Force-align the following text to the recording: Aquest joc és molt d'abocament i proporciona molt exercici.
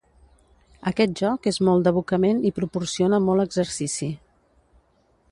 Aquest 0.91 1.11
joc 1.19 1.49
és 1.51 1.59
molt 1.67 1.85
d'abocament 1.87 2.41
i 2.51 2.53
proporciona 2.59 3.19
molt 3.27 3.43
exercici. 3.45 4.09